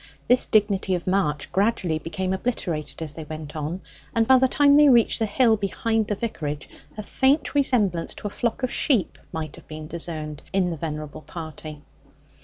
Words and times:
This 0.27 0.47
dignity 0.47 0.95
of 0.95 1.05
march 1.05 1.51
gradually 1.51 1.99
became 1.99 2.33
obliterated 2.33 3.03
as 3.03 3.13
they 3.13 3.23
went 3.23 3.55
on, 3.55 3.81
and 4.15 4.27
by 4.27 4.37
the 4.37 4.47
time 4.47 4.75
they 4.75 4.89
reached 4.89 5.19
the 5.19 5.27
hill 5.27 5.55
behind 5.57 6.07
the 6.07 6.15
vicarage 6.15 6.67
a 6.97 7.03
faint 7.03 7.53
resemblance 7.53 8.15
to 8.15 8.25
a 8.25 8.31
flock 8.31 8.63
of 8.63 8.73
sheep 8.73 9.19
might 9.31 9.55
have 9.57 9.67
been 9.67 9.85
discerned 9.85 10.41
in 10.53 10.71
the 10.71 10.75
venerable 10.77 11.21
party. 11.21 11.83